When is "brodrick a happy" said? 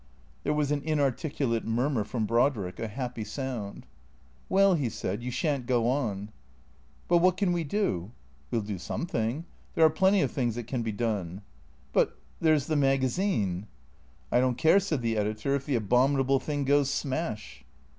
2.25-3.23